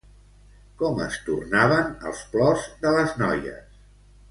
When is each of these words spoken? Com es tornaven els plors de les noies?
Com 0.79 1.01
es 1.03 1.17
tornaven 1.27 1.93
els 2.13 2.25
plors 2.33 2.67
de 2.87 2.95
les 2.99 3.15
noies? 3.23 3.79